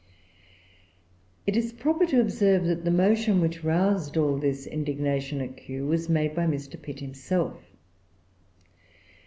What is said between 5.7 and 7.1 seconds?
was made by Mr. Pitt